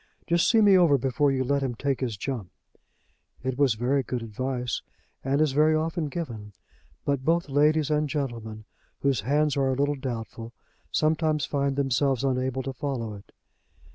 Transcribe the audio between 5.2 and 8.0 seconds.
and is very often given; but both ladies